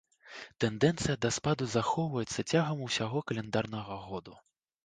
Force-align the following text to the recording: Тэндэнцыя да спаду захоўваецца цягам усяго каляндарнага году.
Тэндэнцыя 0.63 1.15
да 1.25 1.31
спаду 1.37 1.67
захоўваецца 1.75 2.47
цягам 2.51 2.83
усяго 2.89 3.25
каляндарнага 3.33 4.01
году. 4.09 4.39